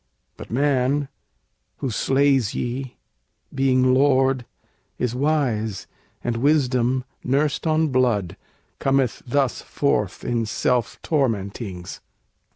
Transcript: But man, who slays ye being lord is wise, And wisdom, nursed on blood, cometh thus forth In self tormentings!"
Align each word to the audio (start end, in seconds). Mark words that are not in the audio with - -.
But 0.35 0.49
man, 0.49 1.09
who 1.77 1.91
slays 1.91 2.55
ye 2.55 2.97
being 3.53 3.93
lord 3.93 4.47
is 4.97 5.13
wise, 5.13 5.85
And 6.23 6.37
wisdom, 6.37 7.03
nursed 7.23 7.67
on 7.67 7.89
blood, 7.89 8.35
cometh 8.79 9.21
thus 9.27 9.61
forth 9.61 10.23
In 10.25 10.47
self 10.47 10.99
tormentings!" 11.03 11.99